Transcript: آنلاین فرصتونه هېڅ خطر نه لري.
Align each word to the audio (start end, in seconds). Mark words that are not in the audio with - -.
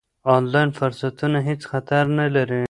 آنلاین 0.35 0.69
فرصتونه 0.79 1.39
هېڅ 1.49 1.61
خطر 1.71 2.03
نه 2.19 2.25
لري. 2.35 2.59